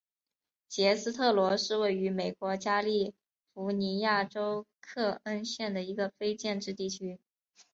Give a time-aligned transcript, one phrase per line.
[0.67, 3.13] 杰斯特罗是位于美国加利
[3.53, 7.19] 福尼亚州克恩县的一个非建制地区。